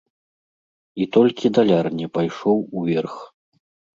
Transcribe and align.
І 1.03 1.07
толькі 1.17 1.51
даляр 1.57 1.85
не 1.99 2.07
пайшоў 2.17 2.57
уверх. 2.81 3.15